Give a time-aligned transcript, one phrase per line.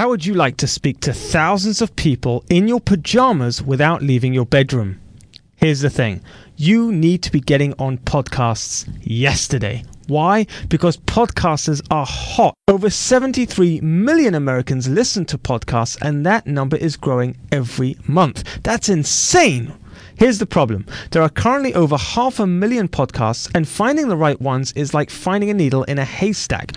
[0.00, 4.32] How would you like to speak to thousands of people in your pajamas without leaving
[4.32, 4.98] your bedroom?
[5.56, 6.22] Here's the thing
[6.56, 9.84] you need to be getting on podcasts yesterday.
[10.06, 10.46] Why?
[10.70, 12.54] Because podcasters are hot.
[12.66, 18.62] Over 73 million Americans listen to podcasts, and that number is growing every month.
[18.62, 19.74] That's insane.
[20.16, 24.40] Here's the problem there are currently over half a million podcasts, and finding the right
[24.40, 26.72] ones is like finding a needle in a haystack.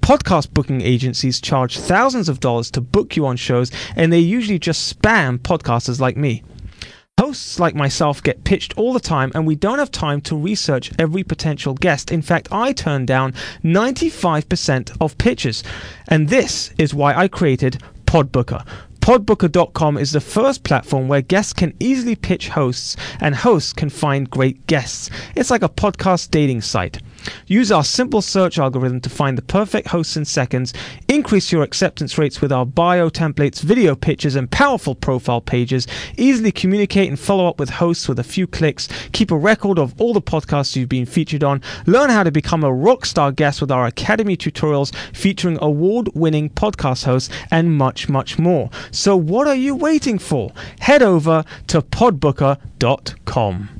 [0.00, 4.58] Podcast booking agencies charge thousands of dollars to book you on shows, and they usually
[4.58, 6.42] just spam podcasters like me.
[7.18, 10.90] Hosts like myself get pitched all the time, and we don't have time to research
[10.98, 12.10] every potential guest.
[12.10, 15.62] In fact, I turn down 95% of pitches.
[16.08, 18.66] And this is why I created Podbooker.
[19.00, 24.30] Podbooker.com is the first platform where guests can easily pitch hosts and hosts can find
[24.30, 25.10] great guests.
[25.36, 27.00] It's like a podcast dating site.
[27.46, 30.72] Use our simple search algorithm to find the perfect hosts in seconds.
[31.08, 35.86] Increase your acceptance rates with our bio templates, video pictures, and powerful profile pages.
[36.16, 38.88] Easily communicate and follow up with hosts with a few clicks.
[39.12, 41.60] Keep a record of all the podcasts you've been featured on.
[41.86, 47.04] Learn how to become a rockstar guest with our Academy tutorials featuring award winning podcast
[47.04, 48.70] hosts and much, much more.
[48.90, 50.52] So, what are you waiting for?
[50.80, 53.79] Head over to podbooker.com.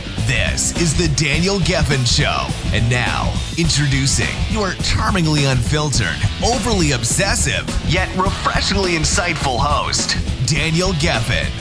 [0.31, 2.47] This is the Daniel Geffen Show.
[2.73, 10.15] And now, introducing your charmingly unfiltered, overly obsessive, yet refreshingly insightful host,
[10.47, 11.51] Daniel Geffen.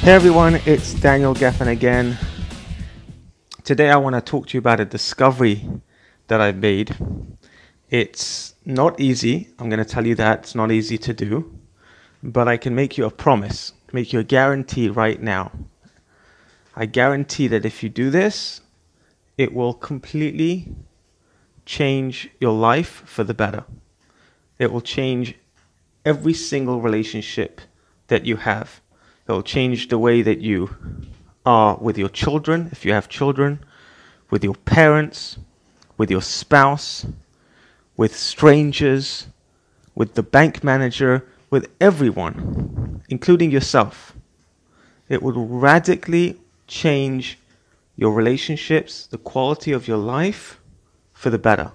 [0.00, 2.18] Hey everyone, it's Daniel Geffen again.
[3.62, 5.64] Today I want to talk to you about a discovery
[6.26, 6.96] that I've made.
[7.88, 11.56] It's not easy, I'm going to tell you that it's not easy to do,
[12.24, 15.52] but I can make you a promise, make you a guarantee right now
[16.76, 18.60] I guarantee that if you do this,
[19.38, 20.68] it will completely
[21.64, 23.64] change your life for the better.
[24.58, 25.34] It will change
[26.04, 27.62] every single relationship
[28.08, 28.82] that you have.
[29.26, 30.76] It will change the way that you
[31.46, 33.60] are with your children, if you have children,
[34.30, 35.38] with your parents,
[35.96, 37.06] with your spouse,
[37.96, 39.28] with strangers,
[39.94, 44.14] with the bank manager, with everyone, including yourself.
[45.08, 47.38] It will radically change
[47.96, 50.60] your relationships, the quality of your life
[51.12, 51.72] for the better.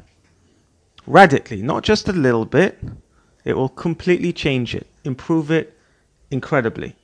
[1.07, 2.79] Radically, not just a little bit,
[3.43, 5.77] it will completely change it, improve it
[6.29, 6.95] incredibly.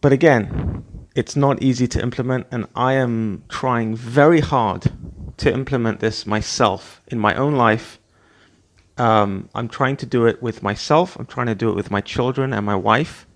[0.00, 0.84] But again,
[1.14, 4.92] it's not easy to implement, and I am trying very hard
[5.38, 7.98] to implement this myself in my own life.
[8.98, 12.00] Um, I'm trying to do it with myself, I'm trying to do it with my
[12.00, 13.27] children and my wife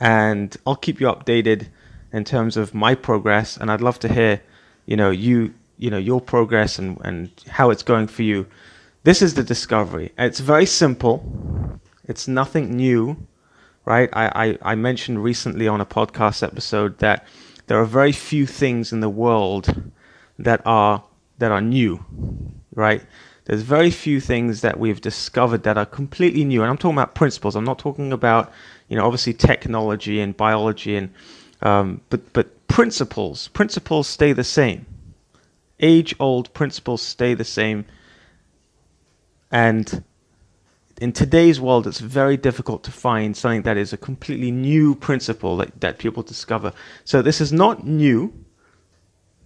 [0.00, 1.68] and I'll keep you updated
[2.12, 3.56] in terms of my progress.
[3.56, 4.40] And I'd love to hear,
[4.86, 8.46] you know, you you know your progress and and how it's going for you.
[9.04, 10.12] This is the discovery.
[10.18, 11.80] It's very simple.
[12.04, 13.16] It's nothing new,
[13.84, 14.08] right?
[14.12, 17.26] I, I, I mentioned recently on a podcast episode that
[17.66, 19.90] there are very few things in the world
[20.38, 21.04] that are
[21.38, 22.04] that are new,
[22.74, 23.02] right?
[23.44, 26.62] There's very few things that we've discovered that are completely new.
[26.62, 27.56] And I'm talking about principles.
[27.56, 28.52] I'm not talking about
[28.88, 31.10] you know, obviously technology and biology and
[31.60, 34.86] um, but but principles principles stay the same.
[35.80, 37.84] Age old principles stay the same.
[39.50, 40.04] And
[41.00, 45.56] in today's world, it's very difficult to find something that is a completely new principle
[45.58, 46.72] that, that people discover.
[47.04, 48.32] So this is not new.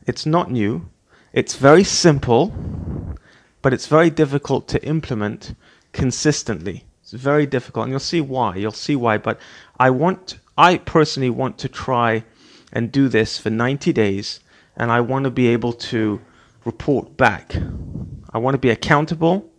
[0.06, 0.88] It's not new.
[1.32, 2.52] It's very simple,
[3.60, 5.54] but it's very difficult to implement
[5.92, 6.84] consistently.
[7.12, 8.56] It's very difficult, and you'll see why.
[8.56, 9.18] You'll see why.
[9.18, 9.38] But
[9.78, 12.24] I want, I personally want to try
[12.72, 14.40] and do this for 90 days,
[14.76, 16.22] and I want to be able to
[16.64, 17.54] report back.
[18.32, 19.50] I want to be accountable,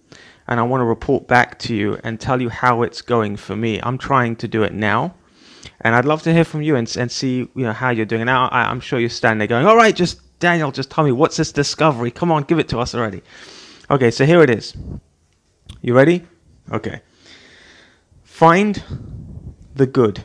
[0.47, 3.55] and I want to report back to you and tell you how it's going for
[3.55, 3.79] me.
[3.83, 5.13] I'm trying to do it now,
[5.81, 8.25] and I'd love to hear from you and, and see you know how you're doing.
[8.25, 11.11] Now I, I'm sure you're standing there going, "All right, just Daniel, just tell me
[11.11, 12.09] what's this discovery?
[12.09, 13.21] Come on, give it to us already."
[13.91, 14.75] Okay, so here it is.
[15.81, 16.25] You ready?
[16.71, 17.01] Okay.
[18.43, 18.83] Find
[19.73, 20.21] the good.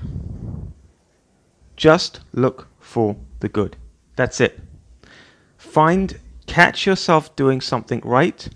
[1.77, 3.77] Just look for the good.
[4.17, 4.59] That's it.
[5.57, 8.49] Find, catch yourself doing something right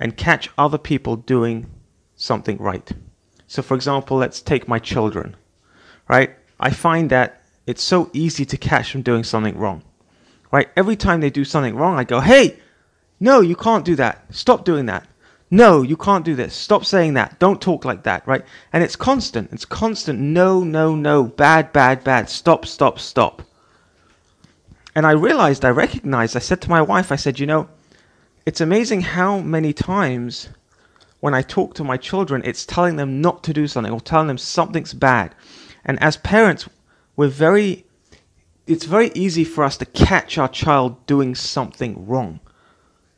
[0.00, 1.70] and catch other people doing
[2.16, 2.90] something right.
[3.46, 5.36] So, for example, let's take my children,
[6.08, 6.34] right?
[6.58, 9.84] I find that it's so easy to catch them doing something wrong.
[10.50, 10.68] right?
[10.76, 12.58] Every time they do something wrong, I go, hey,
[13.20, 14.34] no, you can't do that.
[14.34, 15.06] Stop doing that.
[15.52, 16.54] No, you can't do this.
[16.54, 17.38] Stop saying that.
[17.38, 18.42] Don't talk like that, right?
[18.72, 19.52] And it's constant.
[19.52, 20.18] It's constant.
[20.18, 21.24] No, no, no.
[21.24, 22.30] Bad, bad, bad.
[22.30, 23.42] Stop, stop, stop.
[24.94, 27.68] And I realized, I recognized, I said to my wife, I said, you know,
[28.46, 30.48] it's amazing how many times
[31.20, 34.28] when I talk to my children, it's telling them not to do something or telling
[34.28, 35.34] them something's bad.
[35.84, 36.66] And as parents,
[37.14, 37.84] we're very,
[38.66, 42.40] it's very easy for us to catch our child doing something wrong.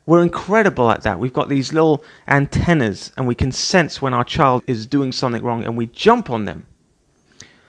[0.05, 1.19] We're incredible at that.
[1.19, 5.41] We've got these little antennas and we can sense when our child is doing something
[5.41, 6.67] wrong and we jump on them.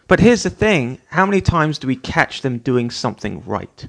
[0.08, 3.88] But here's the thing how many times do we catch them doing something right?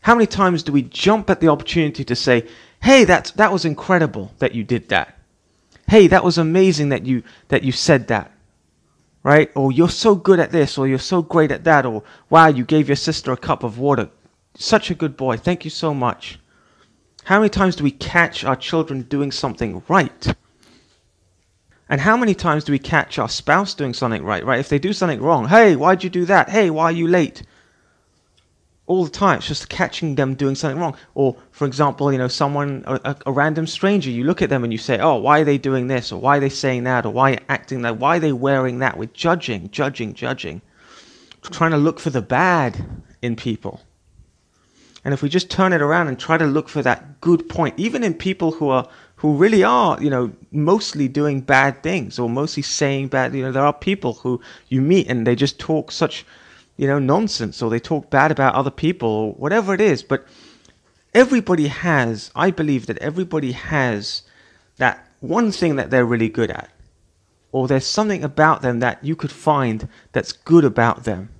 [0.00, 2.46] How many times do we jump at the opportunity to say,
[2.82, 5.18] hey, that's, that was incredible that you did that?
[5.88, 8.30] Hey, that was amazing that you, that you said that.
[9.22, 9.50] Right?
[9.54, 12.64] Or you're so good at this, or you're so great at that, or wow, you
[12.64, 14.10] gave your sister a cup of water.
[14.54, 15.38] Such a good boy.
[15.38, 16.38] Thank you so much.
[17.24, 20.34] How many times do we catch our children doing something right?
[21.88, 24.60] And how many times do we catch our spouse doing something right, right?
[24.60, 26.50] If they do something wrong, hey, why'd you do that?
[26.50, 27.42] Hey, why are you late?
[28.86, 30.96] All the time, it's just catching them doing something wrong.
[31.14, 34.72] Or, for example, you know, someone, a, a random stranger, you look at them and
[34.72, 36.12] you say, oh, why are they doing this?
[36.12, 37.06] Or why are they saying that?
[37.06, 37.98] Or why are acting that?
[37.98, 38.98] Why are they wearing that?
[38.98, 40.60] We're judging, judging, judging.
[41.40, 42.84] Trying to look for the bad
[43.22, 43.80] in people.
[45.04, 47.78] And if we just turn it around and try to look for that good point,
[47.78, 52.28] even in people who are who really are, you know, mostly doing bad things or
[52.28, 55.90] mostly saying bad, you know, there are people who you meet and they just talk
[55.90, 56.26] such,
[56.76, 60.02] you know, nonsense or they talk bad about other people or whatever it is.
[60.02, 60.26] But
[61.14, 64.22] everybody has, I believe that everybody has
[64.76, 66.68] that one thing that they're really good at.
[67.52, 71.30] Or there's something about them that you could find that's good about them.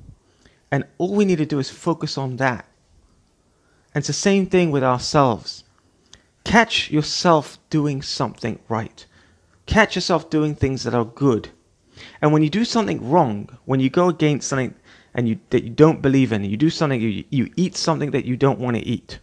[0.70, 2.66] And all we need to do is focus on that
[3.94, 5.64] and it's the same thing with ourselves.
[6.44, 9.06] Catch yourself doing something right.
[9.66, 11.50] Catch yourself doing things that are good.
[12.20, 14.74] And when you do something wrong, when you go against something
[15.14, 18.24] and you, that you don't believe in, you do something, you, you eat something that
[18.24, 19.20] you don't want to eat,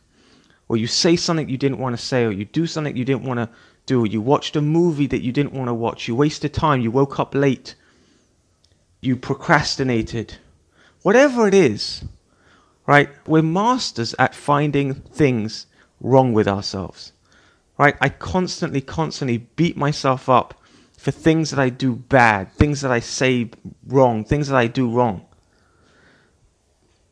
[0.69, 3.23] or you say something you didn't want to say, or you do something you didn't
[3.23, 3.49] want to
[3.85, 6.79] do, or you watched a movie that you didn't want to watch, you wasted time,
[6.79, 7.75] you woke up late,
[9.01, 10.37] you procrastinated,
[11.01, 12.05] whatever it is,
[12.91, 13.09] right?
[13.25, 15.65] We're masters at finding things
[16.01, 17.13] wrong with ourselves,
[17.77, 17.95] right?
[18.01, 20.61] I constantly, constantly beat myself up
[20.97, 23.49] for things that I do bad, things that I say
[23.87, 25.25] wrong, things that I do wrong.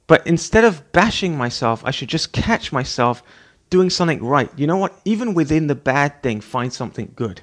[0.06, 3.24] But instead of bashing myself, I should just catch myself
[3.70, 4.52] doing something right.
[4.58, 5.00] You know what?
[5.06, 7.40] Even within the bad thing, find something good.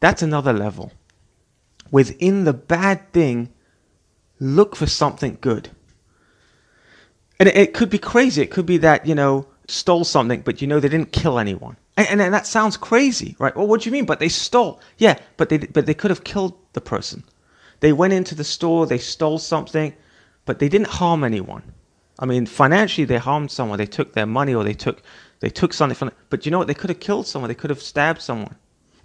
[0.00, 0.92] That's another level.
[1.90, 3.48] Within the bad thing,
[4.38, 5.70] look for something good.
[7.40, 8.42] And it, it, could be crazy.
[8.42, 11.76] It could be that, you know, stole something, but you know they didn't kill anyone.
[11.96, 13.56] And, and, and that sounds crazy, right?
[13.56, 14.04] Well, what do you mean?
[14.04, 14.80] But they stole.
[14.98, 17.24] Yeah, but they, but they could have killed the person.
[17.80, 19.94] They went into the store, they stole something,
[20.44, 21.62] but they didn't harm anyone.
[22.18, 23.78] I mean, financially, they harmed someone.
[23.78, 25.02] They took their money or they took,
[25.40, 26.12] they took something from.
[26.28, 26.66] But you know what?
[26.66, 27.48] They could have killed someone.
[27.48, 28.56] They could have stabbed someone.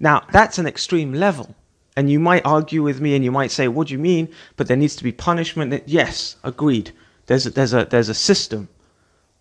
[0.01, 1.55] Now, that's an extreme level.
[1.95, 4.27] And you might argue with me and you might say, what do you mean?
[4.57, 5.83] But there needs to be punishment.
[5.87, 6.91] Yes, agreed.
[7.27, 8.69] There's a, there's a, there's a system.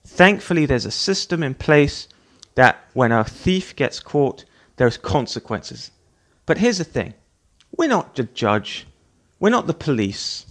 [0.06, 2.08] Thankfully, there's a system in place
[2.54, 4.44] that when a thief gets caught,
[4.76, 5.90] there's consequences.
[6.46, 7.14] But here's the thing
[7.76, 8.86] we're not the judge,
[9.40, 10.46] we're not the police,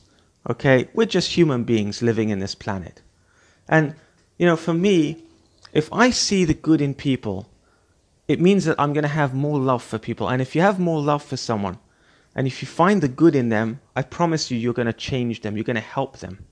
[0.50, 0.90] okay?
[0.94, 3.02] We're just human beings living in this planet.
[3.68, 3.96] And,
[4.38, 5.24] you know, for me,
[5.72, 7.50] if I see the good in people,
[8.28, 10.28] it means that I'm going to have more love for people.
[10.30, 11.80] And if you have more love for someone,
[12.36, 15.42] and if you find the good in them, I promise you, you're going to change
[15.42, 16.46] them, you're going to help them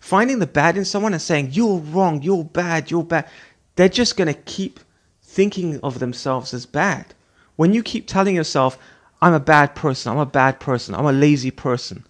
[0.00, 3.28] finding the bad in someone and saying, you're wrong, you're bad, you're bad,
[3.76, 4.80] they're just going to keep
[5.22, 7.14] thinking of themselves as bad.
[7.56, 8.78] When you keep telling yourself,
[9.20, 12.06] I'm a bad person, I'm a bad person, I'm a lazy person,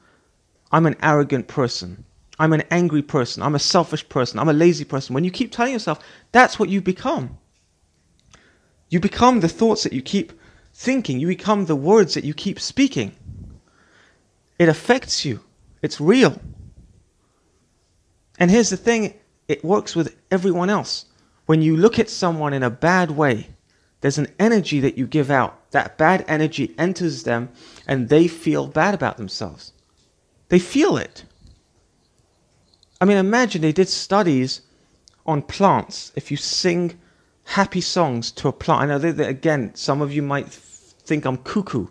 [0.71, 2.05] I'm an arrogant person,
[2.39, 5.51] I'm an angry person, I'm a selfish person, I'm a lazy person, when you keep
[5.51, 6.01] telling yourself,
[6.33, 7.39] that's what you become.
[8.91, 10.33] You become the thoughts that you keep
[10.73, 13.13] thinking, you become the words that you keep speaking.
[14.59, 15.41] It affects you,
[15.83, 16.41] it's real.
[18.39, 19.15] And here's the thing
[19.49, 21.07] it works with everyone else.
[21.47, 23.49] When you look at someone in a bad way,
[24.01, 25.71] there's an energy that you give out.
[25.73, 27.49] That bad energy enters them
[27.87, 29.73] and they feel bad about themselves.
[30.51, 31.25] They feel it.
[33.01, 34.63] I mean, imagine they did studies
[35.27, 36.13] on plants.
[36.17, 36.99] If you sing
[37.45, 41.37] happy songs to a plant, I know that, again, some of you might think I'm
[41.39, 41.89] cuckoo,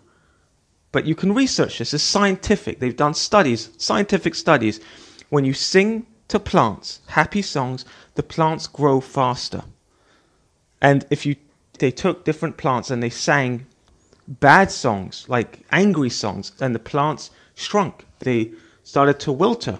[0.92, 1.94] but you can research this.
[1.94, 2.78] It's scientific.
[2.78, 4.80] They've done studies, scientific studies.
[5.30, 9.64] When you sing to plants, happy songs, the plants grow faster.
[10.80, 11.36] And if you
[11.78, 13.66] they took different plants and they sang
[14.26, 18.04] bad songs, like angry songs, then the plants shrunk.
[18.18, 19.78] They started to wilter.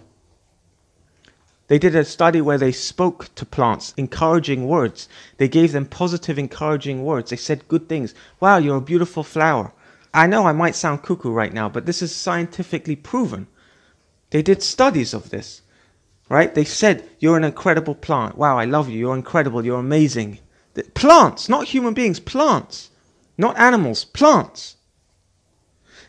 [1.66, 5.06] They did a study where they spoke to plants, encouraging words.
[5.36, 7.28] They gave them positive, encouraging words.
[7.30, 8.14] They said good things.
[8.40, 9.72] Wow, you're a beautiful flower.
[10.14, 13.48] I know I might sound cuckoo right now, but this is scientifically proven.
[14.30, 15.60] They did studies of this,
[16.28, 16.54] right?
[16.54, 18.36] They said, You're an incredible plant.
[18.36, 18.98] Wow, I love you.
[18.98, 19.64] You're incredible.
[19.64, 20.38] You're amazing.
[20.94, 22.90] Plants, not human beings, plants.
[23.36, 24.76] Not animals, plants.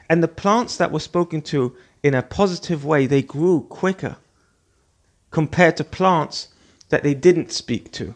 [0.09, 4.17] And the plants that were spoken to in a positive way, they grew quicker
[5.31, 6.47] compared to plants
[6.89, 8.15] that they didn't speak to.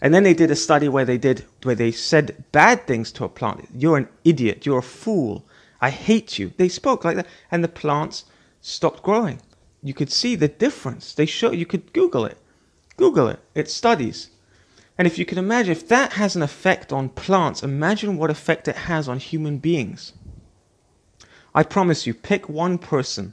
[0.00, 3.24] And then they did a study where they did where they said bad things to
[3.24, 3.68] a plant.
[3.74, 5.44] You're an idiot, you're a fool.
[5.80, 6.52] I hate you.
[6.56, 8.24] They spoke like that and the plants
[8.60, 9.40] stopped growing.
[9.86, 11.14] You could see the difference.
[11.14, 12.38] They show you could Google it.
[12.96, 13.38] Google it.
[13.54, 14.30] It studies.
[14.98, 18.66] And if you can imagine if that has an effect on plants, imagine what effect
[18.66, 20.12] it has on human beings.
[21.54, 23.32] I promise you, pick one person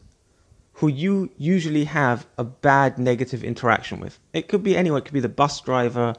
[0.73, 4.19] who you usually have a bad negative interaction with.
[4.31, 6.13] It could be anyone, it could be the bus driver,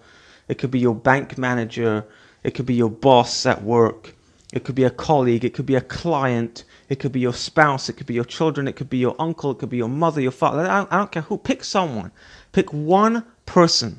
[0.49, 2.07] it could be your bank manager,
[2.43, 4.17] it could be your boss at work,
[4.55, 7.89] it could be a colleague, it could be a client, it could be your spouse,
[7.89, 10.21] it could be your children, it could be your uncle, it could be your mother,
[10.21, 10.61] your father.
[10.61, 11.39] I don't, I don't care who.
[11.39, 12.13] Pick someone.
[12.53, 13.99] Pick one person.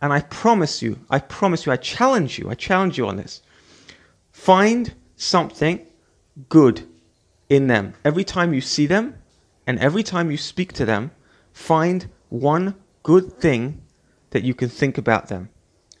[0.00, 3.42] And I promise you, I promise you, I challenge you, I challenge you on this.
[4.30, 5.84] Find something
[6.48, 6.86] good
[7.48, 7.94] in them.
[8.04, 9.16] Every time you see them,
[9.66, 11.10] and every time you speak to them,
[11.52, 13.82] find one good thing
[14.30, 15.48] that you can think about them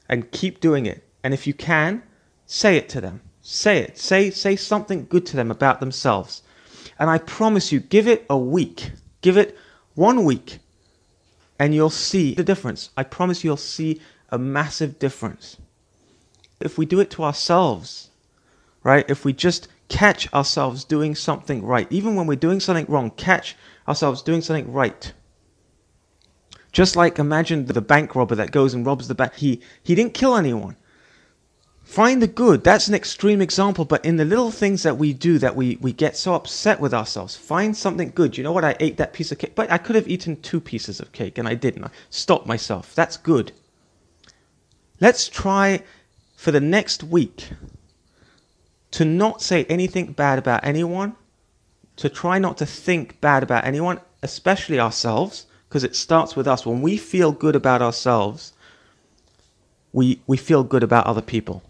[0.08, 1.02] and keep doing it.
[1.24, 2.04] And if you can,
[2.46, 3.20] say it to them.
[3.46, 3.98] Say it.
[3.98, 6.42] Say, say something good to them about themselves.
[6.98, 8.90] And I promise you, give it a week.
[9.20, 9.58] Give it
[9.94, 10.60] one week.
[11.58, 12.88] And you'll see the difference.
[12.96, 15.58] I promise you'll see a massive difference.
[16.58, 18.08] If we do it to ourselves,
[18.82, 19.04] right?
[19.10, 21.86] If we just catch ourselves doing something right.
[21.92, 25.12] Even when we're doing something wrong, catch ourselves doing something right.
[26.72, 29.34] Just like imagine the bank robber that goes and robs the bank.
[29.34, 30.76] He, he didn't kill anyone.
[31.94, 32.64] Find the good.
[32.64, 35.92] That's an extreme example, but in the little things that we do that we, we
[35.92, 38.36] get so upset with ourselves, find something good.
[38.36, 38.64] You know what?
[38.64, 41.38] I ate that piece of cake, but I could have eaten two pieces of cake
[41.38, 41.84] and I didn't.
[41.84, 42.96] I stopped myself.
[42.96, 43.52] That's good.
[45.00, 45.84] Let's try
[46.34, 47.50] for the next week
[48.90, 51.14] to not say anything bad about anyone,
[51.94, 56.66] to try not to think bad about anyone, especially ourselves, because it starts with us.
[56.66, 58.52] When we feel good about ourselves,
[59.92, 61.62] we, we feel good about other people.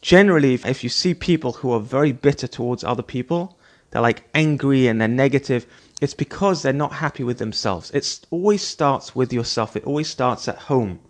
[0.00, 3.58] Generally, if, you see people who are very bitter towards other people,
[3.90, 5.66] they're like angry and they're negative,
[6.00, 7.90] it's because they're not happy with themselves.
[7.90, 11.00] It always starts with yourself, it always starts at home.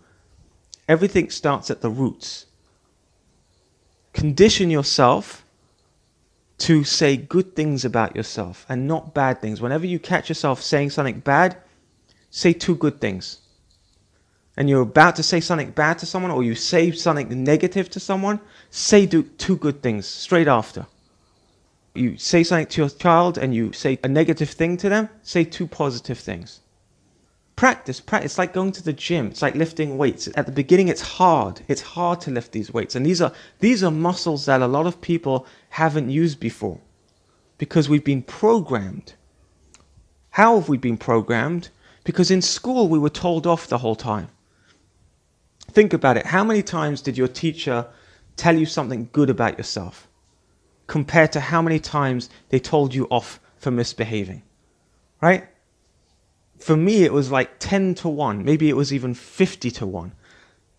[0.87, 2.47] Everything starts at the roots
[4.13, 5.45] condition yourself
[6.57, 9.61] to say good things about yourself and not bad things.
[9.61, 11.55] Whenever you catch yourself saying something bad,
[12.29, 13.39] say two good things.
[14.59, 17.99] And you're about to say something bad to someone or you say something negative to
[18.01, 20.85] someone, say two good things straight after.
[21.95, 25.45] You say something to your child and you say a negative thing to them, say
[25.45, 26.59] two positive things.
[27.55, 29.27] Practice practice it's like going to the gym.
[29.27, 30.27] It's like lifting weights.
[30.35, 31.61] At the beginning it's hard.
[31.69, 32.95] It's hard to lift these weights.
[32.95, 36.81] And these are these are muscles that a lot of people haven't used before
[37.57, 39.13] because we've been programmed.
[40.31, 41.69] How have we been programmed?
[42.03, 44.27] Because in school we were told off the whole time
[45.69, 46.25] think about it.
[46.25, 47.87] How many times did your teacher
[48.35, 50.07] tell you something good about yourself
[50.87, 54.43] compared to how many times they told you off for misbehaving?
[55.21, 55.47] Right?
[56.59, 60.11] For me it was like 10 to 1 maybe it was even 50 to 1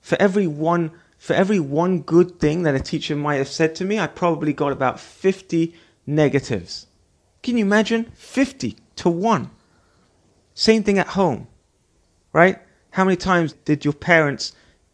[0.00, 3.84] for every one for every one good thing that a teacher might have said to
[3.84, 5.74] me i probably got about 50
[6.06, 6.86] negatives.
[7.42, 8.10] Can you imagine?
[8.14, 9.50] 50 to 1
[10.54, 11.46] same thing at home
[12.32, 12.58] right?
[12.90, 14.52] How many times did your parents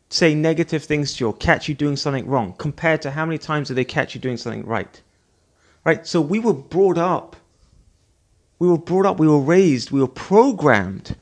[0.08, 3.38] say negative things to you or catch you doing something wrong compared to how many
[3.38, 5.02] times do they catch you doing something right
[5.84, 7.36] right so we were brought up
[8.58, 11.16] we were brought up, we were raised, we were programmed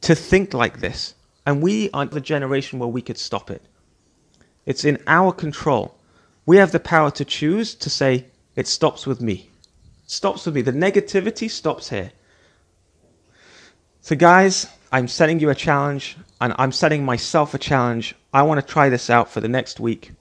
[0.00, 1.14] to think like this.
[1.46, 3.62] And we are the generation where we could stop it.
[4.66, 5.96] It's in our control.
[6.46, 9.50] We have the power to choose to say, it stops with me.
[10.04, 10.62] It stops with me.
[10.62, 12.12] The negativity stops here.
[14.00, 18.14] So, guys, I'm setting you a challenge and I'm setting myself a challenge.
[18.34, 20.12] I want to try this out for the next week.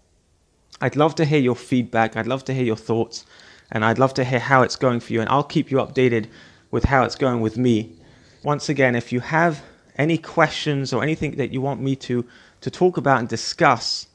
[0.80, 2.16] I'd love to hear your feedback.
[2.16, 3.26] I'd love to hear your thoughts
[3.70, 5.20] and I'd love to hear how it's going for you.
[5.20, 6.28] And I'll keep you updated
[6.72, 7.98] with how it's going with me.
[8.44, 9.62] Once again, if you have
[9.98, 12.26] any questions or anything that you want me to,
[12.62, 14.08] to talk about and discuss,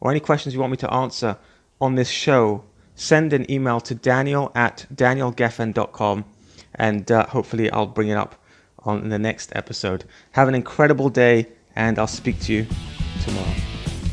[0.00, 1.38] or any questions you want me to answer
[1.80, 2.64] on this show,
[2.96, 6.26] send an email to daniel at danielgeffen.com
[6.74, 8.41] and uh, hopefully I'll bring it up
[8.84, 10.04] on the next episode.
[10.32, 11.46] Have an incredible day,
[11.76, 12.66] and I'll speak to you
[13.24, 13.54] tomorrow.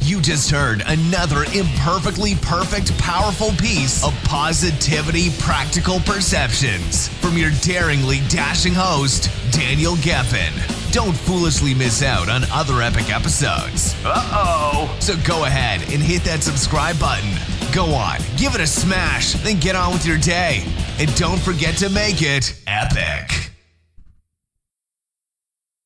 [0.01, 8.19] You just heard another imperfectly perfect, powerful piece of positivity, practical perceptions from your daringly
[8.27, 10.91] dashing host, Daniel Geffen.
[10.91, 13.93] Don't foolishly miss out on other epic episodes.
[14.03, 14.97] Uh oh.
[14.99, 17.29] So go ahead and hit that subscribe button.
[17.71, 20.63] Go on, give it a smash, then get on with your day.
[20.97, 23.48] And don't forget to make it epic.